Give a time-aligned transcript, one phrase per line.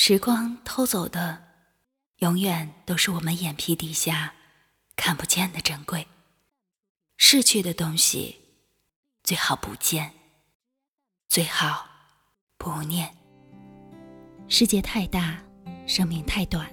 [0.00, 1.42] 时光偷走的，
[2.18, 4.32] 永远都是我们眼皮底下
[4.94, 6.06] 看不见的珍贵。
[7.16, 8.36] 逝去的东西，
[9.24, 10.12] 最好不见，
[11.28, 11.84] 最好
[12.56, 13.12] 不念。
[14.46, 15.42] 世界太大，
[15.84, 16.72] 生命太短，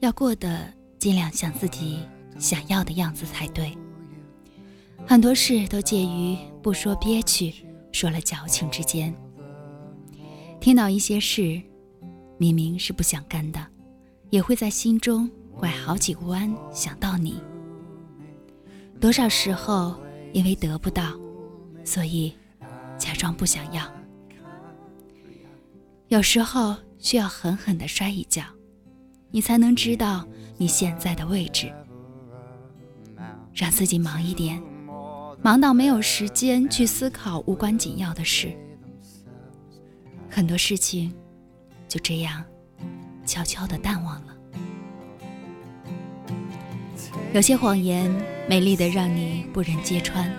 [0.00, 2.04] 要过得尽量像自己
[2.40, 3.72] 想要的样子才对。
[5.06, 9.14] 很多事都介于不说憋屈，说了矫情之间。
[10.60, 11.62] 听到一些事。
[12.38, 13.66] 明明是不想干的，
[14.30, 17.42] 也会在心中拐好几个弯想到你。
[19.00, 19.94] 多少时候
[20.32, 21.18] 因为得不到，
[21.84, 22.34] 所以
[22.98, 23.82] 假装不想要。
[26.08, 28.42] 有时候需要狠狠的摔一跤，
[29.30, 30.26] 你才能知道
[30.56, 31.72] 你现在的位置。
[33.54, 34.62] 让自己忙一点，
[35.42, 38.54] 忙到没有时间去思考无关紧要的事。
[40.28, 41.14] 很多事情。
[41.96, 42.44] 就这样，
[43.24, 44.34] 悄悄的淡忘了。
[47.32, 48.14] 有些谎言
[48.46, 50.30] 美丽的让你不忍揭穿，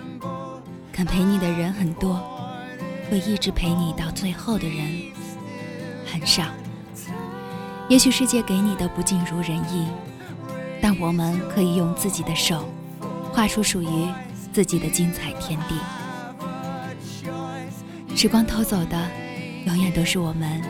[0.92, 2.22] 肯陪你的人很多，
[3.10, 5.02] 会一直陪你到最后的人
[6.06, 6.44] 很少。
[7.88, 9.88] 也许世界给你的不尽如人意，
[10.80, 12.68] 但我们可以用自己的手，
[13.32, 14.06] 画出属于
[14.52, 15.74] 自己的精彩天地。
[18.14, 19.10] 时光偷走的，
[19.66, 20.62] 永远都是我们。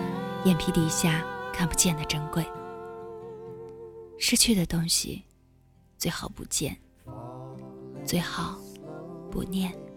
[0.44, 2.46] 眼皮底下看不见的珍贵，
[4.18, 5.24] 失去的东西
[5.98, 6.76] 最好不见，
[8.04, 8.58] 最好
[9.30, 9.87] 不念。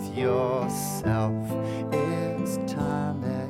[0.00, 1.34] With yourself.
[1.92, 3.49] It's time that